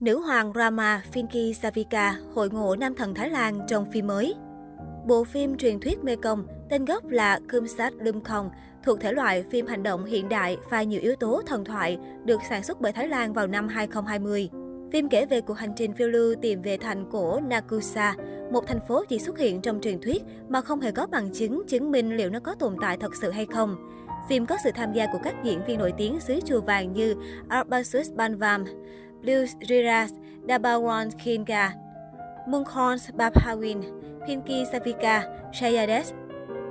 Nữ 0.00 0.20
hoàng 0.20 0.52
Rama 0.54 1.02
Finki 1.12 1.52
Savika 1.52 2.16
hội 2.34 2.50
ngộ 2.50 2.76
nam 2.76 2.94
thần 2.94 3.14
Thái 3.14 3.30
Lan 3.30 3.60
trong 3.68 3.90
phim 3.92 4.06
mới. 4.06 4.34
Bộ 5.06 5.24
phim 5.24 5.56
truyền 5.56 5.80
thuyết 5.80 6.04
Mekong, 6.04 6.46
tên 6.70 6.84
gốc 6.84 7.08
là 7.08 7.40
Kumsat 7.52 7.92
Lumkong, 7.98 8.50
thuộc 8.84 9.00
thể 9.00 9.12
loại 9.12 9.44
phim 9.50 9.66
hành 9.66 9.82
động 9.82 10.04
hiện 10.04 10.28
đại 10.28 10.56
và 10.70 10.82
nhiều 10.82 11.00
yếu 11.00 11.16
tố 11.16 11.42
thần 11.46 11.64
thoại, 11.64 11.98
được 12.24 12.40
sản 12.48 12.62
xuất 12.62 12.80
bởi 12.80 12.92
Thái 12.92 13.08
Lan 13.08 13.32
vào 13.32 13.46
năm 13.46 13.68
2020. 13.68 14.50
Phim 14.92 15.08
kể 15.08 15.26
về 15.26 15.40
cuộc 15.40 15.54
hành 15.54 15.72
trình 15.76 15.92
phiêu 15.92 16.08
lưu 16.08 16.34
tìm 16.42 16.62
về 16.62 16.76
thành 16.76 17.10
cổ 17.10 17.40
Nakusa, 17.40 18.14
một 18.52 18.66
thành 18.66 18.80
phố 18.88 19.04
chỉ 19.08 19.18
xuất 19.18 19.38
hiện 19.38 19.60
trong 19.60 19.80
truyền 19.80 20.00
thuyết 20.00 20.22
mà 20.48 20.60
không 20.60 20.80
hề 20.80 20.92
có 20.92 21.06
bằng 21.06 21.32
chứng 21.32 21.62
chứng 21.68 21.90
minh 21.90 22.16
liệu 22.16 22.30
nó 22.30 22.40
có 22.40 22.54
tồn 22.54 22.76
tại 22.80 22.96
thật 22.96 23.16
sự 23.16 23.30
hay 23.30 23.46
không. 23.46 23.76
Phim 24.28 24.46
có 24.46 24.56
sự 24.64 24.70
tham 24.74 24.92
gia 24.92 25.06
của 25.12 25.18
các 25.22 25.34
diễn 25.44 25.60
viên 25.66 25.78
nổi 25.78 25.92
tiếng 25.96 26.20
xứ 26.20 26.40
chùa 26.44 26.60
vàng 26.60 26.92
như 26.92 27.14
Arbasus 27.48 28.10
Banvam, 28.10 28.64
Blues 29.22 29.56
Riras, 29.68 30.12
Dabawan 30.48 31.10
Kinga, 31.24 31.72
Munkhons 32.48 33.10
Babhawin, 33.14 33.82
Pinky 34.26 34.64
Savika, 34.72 35.22
Shayades. 35.52 36.12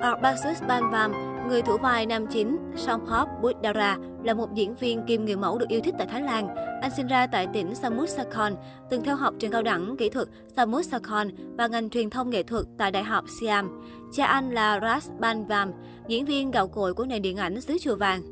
Arbasus 0.00 0.62
Banvam, 0.68 1.12
người 1.48 1.62
thủ 1.62 1.78
vai 1.78 2.06
nam 2.06 2.26
chính 2.26 2.58
Songpop 2.76 3.28
Buddhara, 3.42 3.96
là 4.24 4.34
một 4.34 4.54
diễn 4.54 4.74
viên 4.74 5.02
kim 5.06 5.24
người 5.24 5.36
mẫu 5.36 5.58
được 5.58 5.68
yêu 5.68 5.80
thích 5.84 5.94
tại 5.98 6.06
Thái 6.06 6.22
Lan. 6.22 6.54
Anh 6.82 6.90
sinh 6.96 7.06
ra 7.06 7.26
tại 7.26 7.46
tỉnh 7.52 7.74
Samut 7.74 8.08
Sakhon, 8.08 8.56
từng 8.90 9.02
theo 9.04 9.16
học 9.16 9.34
trường 9.38 9.50
cao 9.50 9.62
đẳng 9.62 9.96
kỹ 9.96 10.08
thuật 10.08 10.28
Samut 10.56 10.86
Sakhon 10.86 11.28
và 11.56 11.66
ngành 11.66 11.90
truyền 11.90 12.10
thông 12.10 12.30
nghệ 12.30 12.42
thuật 12.42 12.64
tại 12.78 12.90
Đại 12.90 13.04
học 13.04 13.24
Siam. 13.40 13.82
Cha 14.12 14.26
anh 14.26 14.50
là 14.50 14.80
Ras 14.80 15.10
Banvam, 15.20 15.72
diễn 16.08 16.24
viên 16.24 16.50
gạo 16.50 16.68
cội 16.68 16.94
của 16.94 17.04
nền 17.04 17.22
điện 17.22 17.36
ảnh 17.36 17.60
xứ 17.60 17.76
chùa 17.80 17.96
vàng. 17.96 18.22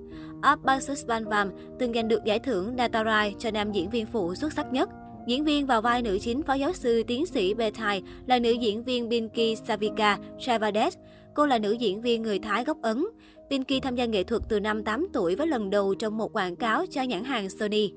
Abbasus 0.42 1.06
Banvam 1.06 1.50
từng 1.78 1.92
giành 1.92 2.08
được 2.08 2.24
giải 2.24 2.38
thưởng 2.38 2.76
Natarai 2.76 3.34
cho 3.38 3.50
nam 3.50 3.72
diễn 3.72 3.90
viên 3.90 4.06
phụ 4.06 4.34
xuất 4.34 4.52
sắc 4.52 4.72
nhất. 4.72 4.88
Diễn 5.26 5.44
viên 5.44 5.66
vào 5.66 5.82
vai 5.82 6.02
nữ 6.02 6.18
chính 6.20 6.42
phó 6.42 6.54
giáo 6.54 6.72
sư 6.72 7.02
tiến 7.06 7.26
sĩ 7.26 7.54
Bethai 7.54 8.02
là 8.26 8.38
nữ 8.38 8.52
diễn 8.52 8.82
viên 8.82 9.08
Binky 9.08 9.56
Savika 9.56 10.18
Chavades. 10.38 10.94
Cô 11.34 11.46
là 11.46 11.58
nữ 11.58 11.72
diễn 11.72 12.02
viên 12.02 12.22
người 12.22 12.38
Thái 12.38 12.64
gốc 12.64 12.78
Ấn. 12.82 13.04
Binky 13.50 13.80
tham 13.80 13.96
gia 13.96 14.04
nghệ 14.04 14.24
thuật 14.24 14.42
từ 14.48 14.60
năm 14.60 14.84
8 14.84 15.06
tuổi 15.12 15.36
với 15.36 15.46
lần 15.46 15.70
đầu 15.70 15.94
trong 15.94 16.16
một 16.16 16.36
quảng 16.36 16.56
cáo 16.56 16.84
cho 16.90 17.02
nhãn 17.02 17.24
hàng 17.24 17.50
Sony. 17.50 17.92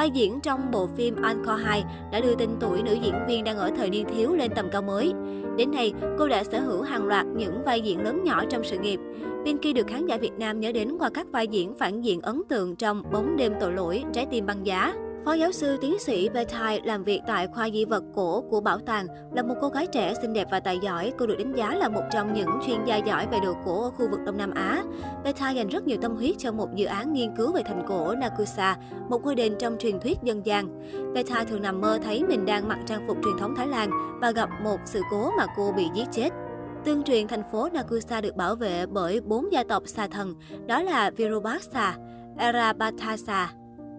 Vai 0.00 0.10
diễn 0.10 0.40
trong 0.40 0.70
bộ 0.70 0.88
phim 0.96 1.16
Encore 1.22 1.64
2 1.64 1.84
đã 2.12 2.20
đưa 2.20 2.34
tên 2.34 2.50
tuổi 2.60 2.82
nữ 2.82 2.94
diễn 3.02 3.14
viên 3.28 3.44
đang 3.44 3.58
ở 3.58 3.70
thời 3.76 3.90
niên 3.90 4.06
thiếu 4.08 4.34
lên 4.34 4.50
tầm 4.56 4.68
cao 4.72 4.82
mới. 4.82 5.12
Đến 5.56 5.70
nay, 5.70 5.92
cô 6.18 6.28
đã 6.28 6.44
sở 6.44 6.60
hữu 6.60 6.82
hàng 6.82 7.06
loạt 7.06 7.26
những 7.26 7.62
vai 7.64 7.80
diễn 7.80 8.04
lớn 8.04 8.24
nhỏ 8.24 8.44
trong 8.50 8.64
sự 8.64 8.78
nghiệp. 8.78 9.00
Pinky 9.44 9.72
được 9.72 9.86
khán 9.86 10.06
giả 10.06 10.16
Việt 10.16 10.32
Nam 10.38 10.60
nhớ 10.60 10.72
đến 10.72 10.96
qua 10.98 11.10
các 11.14 11.26
vai 11.32 11.48
diễn 11.48 11.74
phản 11.78 12.00
diện 12.00 12.20
ấn 12.20 12.42
tượng 12.48 12.76
trong 12.76 13.02
Bóng 13.12 13.36
đêm 13.36 13.52
tội 13.60 13.72
lỗi, 13.72 14.04
Trái 14.12 14.26
tim 14.30 14.46
băng 14.46 14.66
giá. 14.66 14.94
Phó 15.24 15.32
giáo 15.32 15.52
sư 15.52 15.76
tiến 15.80 15.98
sĩ 15.98 16.28
Betai 16.28 16.80
làm 16.84 17.04
việc 17.04 17.20
tại 17.26 17.46
khoa 17.46 17.70
di 17.70 17.84
vật 17.84 18.04
cổ 18.14 18.44
của 18.50 18.60
bảo 18.60 18.78
tàng, 18.78 19.06
là 19.32 19.42
một 19.42 19.54
cô 19.60 19.68
gái 19.68 19.86
trẻ 19.86 20.14
xinh 20.22 20.32
đẹp 20.32 20.48
và 20.50 20.60
tài 20.60 20.78
giỏi. 20.82 21.12
Cô 21.18 21.26
được 21.26 21.36
đánh 21.38 21.52
giá 21.52 21.74
là 21.74 21.88
một 21.88 22.02
trong 22.12 22.32
những 22.32 22.48
chuyên 22.66 22.84
gia 22.84 22.96
giỏi 22.96 23.26
về 23.30 23.38
đồ 23.44 23.54
cổ 23.64 23.82
ở 23.82 23.90
khu 23.90 24.08
vực 24.10 24.20
Đông 24.24 24.36
Nam 24.36 24.50
Á. 24.50 24.82
Betai 25.24 25.54
dành 25.54 25.68
rất 25.68 25.86
nhiều 25.86 25.98
tâm 26.02 26.16
huyết 26.16 26.34
cho 26.38 26.52
một 26.52 26.74
dự 26.74 26.86
án 26.86 27.12
nghiên 27.12 27.36
cứu 27.36 27.52
về 27.52 27.62
thành 27.62 27.84
cổ 27.88 28.14
Nakusa, 28.14 28.76
một 29.08 29.24
ngôi 29.24 29.34
đền 29.34 29.54
trong 29.58 29.76
truyền 29.78 30.00
thuyết 30.00 30.18
dân 30.22 30.46
gian. 30.46 30.82
Betai 31.14 31.44
thường 31.44 31.62
nằm 31.62 31.80
mơ 31.80 31.98
thấy 32.02 32.24
mình 32.24 32.46
đang 32.46 32.68
mặc 32.68 32.78
trang 32.86 33.04
phục 33.06 33.16
truyền 33.24 33.38
thống 33.38 33.54
Thái 33.56 33.66
Lan 33.66 33.90
và 34.20 34.30
gặp 34.30 34.48
một 34.62 34.80
sự 34.84 35.00
cố 35.10 35.30
mà 35.36 35.46
cô 35.56 35.72
bị 35.72 35.86
giết 35.94 36.06
chết. 36.12 36.30
Tương 36.84 37.02
truyền 37.02 37.28
thành 37.28 37.42
phố 37.52 37.68
Nakusa 37.72 38.20
được 38.20 38.36
bảo 38.36 38.54
vệ 38.54 38.86
bởi 38.86 39.20
bốn 39.20 39.52
gia 39.52 39.64
tộc 39.64 39.82
xà 39.86 40.06
thần, 40.06 40.34
đó 40.66 40.82
là 40.82 41.10
Virubaksa, 41.10 41.96
Arabatasa, 42.36 43.52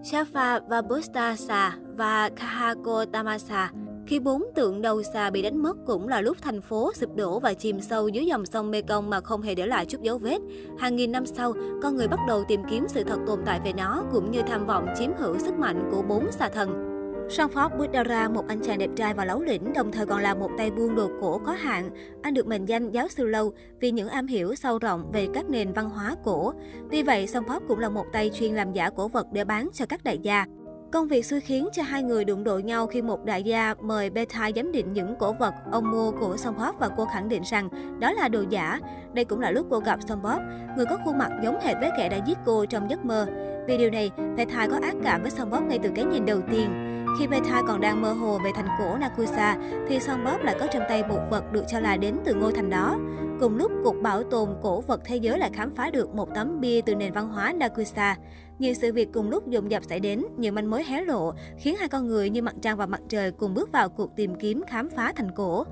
Shafa 0.04 0.60
Vabustasa 0.70 1.76
và 1.98 2.30
Kahako 2.30 3.06
Tamasa. 3.06 3.72
Khi 4.08 4.20
bốn 4.20 4.44
tượng 4.56 4.82
đầu 4.82 5.04
xà 5.04 5.30
bị 5.30 5.42
đánh 5.42 5.64
mất 5.64 5.78
cũng 5.86 6.08
là 6.08 6.22
lúc 6.22 6.38
thành 6.42 6.62
phố 6.62 6.92
sụp 6.94 7.16
đổ 7.16 7.40
và 7.40 7.54
chìm 7.54 7.82
sâu 7.82 8.08
dưới 8.08 8.26
dòng 8.26 8.46
sông 8.46 8.72
Mekong 8.72 9.10
mà 9.10 9.22
không 9.22 9.42
hề 9.42 9.56
để 9.56 9.66
lại 9.66 9.86
chút 9.86 10.02
dấu 10.02 10.17
vết. 10.17 10.38
Hàng 10.80 10.95
nghìn 10.95 11.11
năm 11.11 11.26
sau, 11.26 11.54
con 11.84 11.95
người 11.95 12.08
bắt 12.08 12.20
đầu 12.28 12.44
tìm 12.48 12.61
kiếm 12.70 12.86
sự 12.88 13.04
thật 13.04 13.20
tồn 13.28 13.40
tại 13.45 13.60
về 13.66 13.73
nó 13.73 14.04
cũng 14.11 14.32
như 14.32 14.42
tham 14.48 14.66
vọng 14.66 14.88
chiếm 14.98 15.11
hữu 15.17 15.40
sức 15.40 15.54
mạnh 15.54 15.90
của 15.92 16.02
bốn 16.02 16.32
xà 16.32 16.50
thần. 16.50 16.91
Songpop 17.31 17.71
Buddhara, 17.77 18.30
một 18.30 18.47
anh 18.47 18.59
chàng 18.61 18.77
đẹp 18.77 18.89
trai 18.95 19.14
và 19.14 19.25
lấu 19.25 19.42
lĩnh, 19.42 19.73
đồng 19.73 19.92
thời 19.92 20.05
còn 20.05 20.21
là 20.21 20.33
một 20.33 20.49
tay 20.58 20.71
buôn 20.71 20.95
đồ 20.95 21.09
cổ 21.21 21.37
có 21.45 21.52
hạn. 21.52 21.89
Anh 22.21 22.33
được 22.33 22.47
mệnh 22.47 22.65
danh 22.65 22.92
giáo 22.92 23.08
sư 23.08 23.27
lâu 23.27 23.53
vì 23.80 23.92
những 23.92 24.09
am 24.09 24.27
hiểu 24.27 24.55
sâu 24.55 24.80
rộng 24.80 25.11
về 25.14 25.27
các 25.33 25.49
nền 25.49 25.73
văn 25.73 25.89
hóa 25.89 26.15
cổ. 26.23 26.53
Tuy 26.92 27.03
vậy, 27.03 27.27
Songpop 27.27 27.64
cũng 27.67 27.80
là 27.80 27.89
một 27.89 28.05
tay 28.14 28.31
chuyên 28.33 28.53
làm 28.53 28.73
giả 28.73 28.89
cổ 28.89 29.08
vật 29.08 29.27
để 29.31 29.43
bán 29.43 29.69
cho 29.73 29.86
các 29.86 30.03
đại 30.03 30.17
gia. 30.17 30.45
Công 30.92 31.08
việc 31.08 31.25
xui 31.25 31.42
khiến 31.42 31.67
cho 31.73 31.83
hai 31.83 32.03
người 32.03 32.25
đụng 32.25 32.43
độ 32.43 32.59
nhau 32.59 32.87
khi 32.87 33.02
một 33.02 33.25
đại 33.25 33.43
gia 33.43 33.73
mời 33.81 34.09
Beta 34.09 34.49
giám 34.55 34.71
định 34.71 34.93
những 34.93 35.15
cổ 35.19 35.33
vật 35.33 35.53
ông 35.71 35.92
mua 35.92 36.11
của 36.11 36.37
Song 36.37 36.55
Pop 36.55 36.80
và 36.80 36.89
cô 36.98 37.05
khẳng 37.05 37.30
định 37.30 37.42
rằng 37.45 37.69
đó 37.99 38.11
là 38.11 38.27
đồ 38.27 38.43
giả. 38.49 38.80
Đây 39.13 39.25
cũng 39.25 39.39
là 39.39 39.52
lúc 39.52 39.67
cô 39.69 39.80
gặp 39.80 39.99
Song 40.08 40.21
Pop, 40.23 40.42
người 40.77 40.86
có 40.86 40.98
khuôn 41.05 41.17
mặt 41.17 41.30
giống 41.43 41.59
hệt 41.61 41.77
với 41.80 41.89
kẻ 41.98 42.09
đã 42.09 42.17
giết 42.25 42.37
cô 42.45 42.65
trong 42.65 42.89
giấc 42.89 43.05
mơ. 43.05 43.27
Vì 43.67 43.77
điều 43.77 43.89
này, 43.89 44.11
Beta 44.37 44.67
có 44.71 44.80
ác 44.81 44.95
cảm 45.03 45.21
với 45.21 45.31
Song 45.31 45.52
Pop 45.52 45.63
ngay 45.63 45.80
từ 45.83 45.89
cái 45.95 46.05
nhìn 46.05 46.25
đầu 46.25 46.39
tiên. 46.52 46.91
Khi 47.20 47.27
Beta 47.27 47.61
còn 47.67 47.82
đang 47.82 48.02
mơ 48.02 48.14
hồ 48.14 48.39
về 48.44 48.52
thành 48.55 48.67
cổ 48.80 48.98
Nakusa, 48.98 49.58
thì 49.88 49.99
Son 49.99 50.26
Bob 50.26 50.42
lại 50.42 50.55
có 50.60 50.67
trong 50.73 50.83
tay 50.89 51.04
một 51.04 51.20
vật 51.30 51.52
được 51.52 51.64
cho 51.67 51.80
là 51.80 51.98
đến 51.98 52.16
từ 52.26 52.33
ngôi 52.33 52.54
thành 52.54 52.70
đó. 52.70 52.98
Cùng 53.39 53.58
lúc, 53.58 53.72
Cục 53.83 54.02
Bảo 54.02 54.23
tồn 54.23 54.49
Cổ 54.61 54.82
vật 54.82 55.02
Thế 55.05 55.16
giới 55.16 55.39
lại 55.39 55.49
khám 55.54 55.76
phá 55.76 55.89
được 55.89 56.16
một 56.16 56.30
tấm 56.36 56.61
bia 56.61 56.82
từ 56.82 56.95
nền 56.95 57.14
văn 57.14 57.30
hóa 57.30 57.54
Nakusa. 57.54 58.16
Nhiều 58.60 58.73
sự 58.73 58.94
việc 58.94 59.10
cùng 59.14 59.30
lúc 59.30 59.48
dồn 59.48 59.72
dập 59.72 59.84
xảy 59.84 60.00
đến, 60.00 60.23
nhiều 60.38 60.52
manh 60.52 60.70
mối 60.70 60.84
hé 60.84 61.02
lộ, 61.02 61.34
khiến 61.58 61.76
hai 61.80 61.89
con 61.89 62.08
người 62.08 62.30
như 62.30 62.42
mặt 62.42 62.56
trăng 62.62 62.78
và 62.78 62.86
mặt 62.86 63.02
trời 63.10 63.32
cùng 63.32 63.54
bước 63.54 63.72
vào 63.72 63.89
cuộc 63.89 64.16
tìm 64.16 64.36
kiếm 64.36 64.62
khám 64.67 64.89
phá 64.89 65.14
thành 65.16 65.32
cổ. 65.36 65.64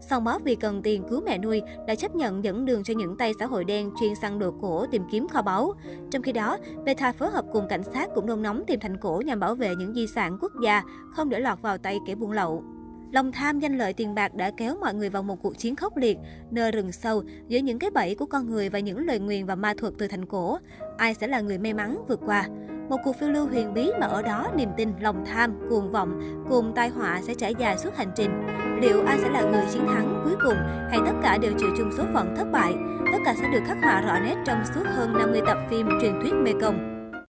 Song 0.00 0.24
bóp 0.24 0.42
vì 0.44 0.54
cần 0.54 0.82
tiền 0.82 1.02
cứu 1.08 1.20
mẹ 1.20 1.38
nuôi 1.38 1.62
đã 1.86 1.94
chấp 1.94 2.16
nhận 2.16 2.44
dẫn 2.44 2.64
đường 2.64 2.82
cho 2.84 2.94
những 2.96 3.16
tay 3.16 3.32
xã 3.38 3.46
hội 3.46 3.64
đen 3.64 3.90
chuyên 4.00 4.14
săn 4.14 4.38
đồ 4.38 4.50
cổ 4.60 4.86
tìm 4.86 5.02
kiếm 5.10 5.28
kho 5.28 5.42
báu. 5.42 5.74
Trong 6.10 6.22
khi 6.22 6.32
đó, 6.32 6.58
Beta 6.84 7.12
phối 7.12 7.30
hợp 7.30 7.44
cùng 7.52 7.68
cảnh 7.68 7.82
sát 7.82 8.08
cũng 8.14 8.26
nôn 8.26 8.42
nóng 8.42 8.64
tìm 8.66 8.80
thành 8.80 8.96
cổ 8.96 9.22
nhằm 9.26 9.40
bảo 9.40 9.54
vệ 9.54 9.74
những 9.74 9.94
di 9.94 10.06
sản 10.06 10.38
quốc 10.40 10.52
gia, 10.62 10.82
không 11.10 11.28
để 11.28 11.40
lọt 11.40 11.62
vào 11.62 11.78
tay 11.78 11.98
kẻ 12.06 12.14
buôn 12.14 12.32
lậu. 12.32 12.64
Lòng 13.16 13.32
tham 13.32 13.58
danh 13.58 13.78
lợi 13.78 13.92
tiền 13.92 14.14
bạc 14.14 14.34
đã 14.34 14.50
kéo 14.56 14.76
mọi 14.80 14.94
người 14.94 15.10
vào 15.10 15.22
một 15.22 15.42
cuộc 15.42 15.58
chiến 15.58 15.76
khốc 15.76 15.96
liệt, 15.96 16.18
nơi 16.50 16.72
rừng 16.72 16.92
sâu 16.92 17.22
giữa 17.48 17.58
những 17.58 17.78
cái 17.78 17.90
bẫy 17.90 18.14
của 18.14 18.26
con 18.26 18.50
người 18.50 18.68
và 18.68 18.78
những 18.78 19.06
lời 19.06 19.18
nguyền 19.18 19.46
và 19.46 19.54
ma 19.54 19.74
thuật 19.78 19.92
từ 19.98 20.08
thành 20.08 20.26
cổ. 20.26 20.58
Ai 20.96 21.14
sẽ 21.14 21.26
là 21.26 21.40
người 21.40 21.58
may 21.58 21.74
mắn 21.74 22.04
vượt 22.08 22.20
qua? 22.26 22.48
Một 22.88 22.96
cuộc 23.04 23.16
phiêu 23.20 23.30
lưu 23.30 23.46
huyền 23.46 23.74
bí 23.74 23.90
mà 24.00 24.06
ở 24.06 24.22
đó 24.22 24.52
niềm 24.56 24.68
tin, 24.76 24.92
lòng 25.00 25.24
tham, 25.26 25.58
cuồng 25.70 25.90
vọng 25.90 26.20
cùng 26.48 26.72
tai 26.74 26.88
họa 26.88 27.20
sẽ 27.22 27.34
trải 27.34 27.54
dài 27.58 27.78
suốt 27.78 27.96
hành 27.96 28.12
trình. 28.16 28.30
Liệu 28.80 29.02
ai 29.06 29.18
sẽ 29.18 29.30
là 29.30 29.42
người 29.42 29.64
chiến 29.72 29.86
thắng 29.86 30.22
cuối 30.24 30.34
cùng 30.42 30.56
hay 30.90 30.98
tất 31.06 31.14
cả 31.22 31.38
đều 31.38 31.52
chịu 31.58 31.70
chung 31.78 31.90
số 31.96 32.04
phận 32.14 32.34
thất 32.36 32.46
bại? 32.52 32.74
Tất 33.12 33.18
cả 33.24 33.34
sẽ 33.40 33.48
được 33.52 33.62
khắc 33.66 33.76
họa 33.82 34.00
rõ 34.00 34.18
nét 34.18 34.36
trong 34.46 34.58
suốt 34.74 34.84
hơn 34.86 35.12
50 35.12 35.40
tập 35.46 35.58
phim 35.70 35.88
truyền 36.02 36.20
thuyết 36.22 36.32
Mekong. 36.34 36.95